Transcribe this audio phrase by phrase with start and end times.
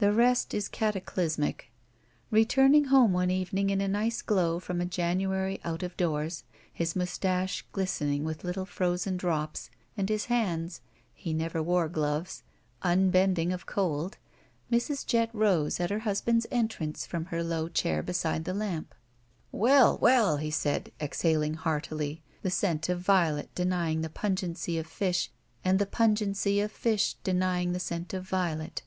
[0.00, 1.70] The rest is cataclysmic.
[2.28, 6.96] Returning home one evening in a nice glow from a January out of doors, his
[6.96, 10.80] mustache glistening with little frozen drops and his hands
[11.14, 12.42] (he never wore gloves)
[12.82, 14.18] unbending of cold,
[14.72, 15.06] Mrs.
[15.06, 18.92] Jett rose at her husband's entrance from her low chair beside the lamp.
[19.52, 23.54] 14 203 GUILTY «i' tf 'Well, well!'' he said, exhaling heartily, the scent of violet
[23.54, 25.30] denying the pungency of fish
[25.64, 28.82] and the pungency of fish denying the scent of violet.